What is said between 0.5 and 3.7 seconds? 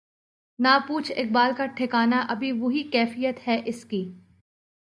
نہ پوچھ اقبال کا ٹھکانہ ابھی وہی کیفیت ہے